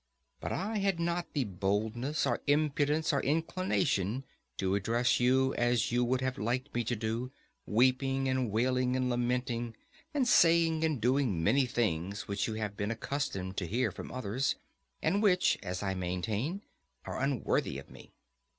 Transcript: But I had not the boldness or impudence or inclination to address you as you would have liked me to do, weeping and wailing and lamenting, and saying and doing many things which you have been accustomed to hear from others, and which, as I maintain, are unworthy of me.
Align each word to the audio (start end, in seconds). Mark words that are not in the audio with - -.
But 0.39 0.51
I 0.51 0.77
had 0.79 0.99
not 0.99 1.27
the 1.33 1.43
boldness 1.43 2.25
or 2.25 2.41
impudence 2.47 3.13
or 3.13 3.21
inclination 3.21 4.23
to 4.57 4.73
address 4.73 5.19
you 5.19 5.53
as 5.59 5.91
you 5.91 6.03
would 6.03 6.21
have 6.21 6.39
liked 6.39 6.73
me 6.73 6.83
to 6.85 6.95
do, 6.95 7.31
weeping 7.67 8.27
and 8.27 8.49
wailing 8.49 8.95
and 8.95 9.11
lamenting, 9.11 9.75
and 10.11 10.27
saying 10.27 10.83
and 10.83 10.99
doing 10.99 11.43
many 11.43 11.67
things 11.67 12.27
which 12.27 12.47
you 12.47 12.55
have 12.55 12.75
been 12.75 12.89
accustomed 12.89 13.57
to 13.57 13.67
hear 13.67 13.91
from 13.91 14.11
others, 14.11 14.55
and 15.03 15.21
which, 15.21 15.59
as 15.61 15.83
I 15.83 15.93
maintain, 15.93 16.63
are 17.05 17.19
unworthy 17.21 17.77
of 17.77 17.91
me. 17.91 18.11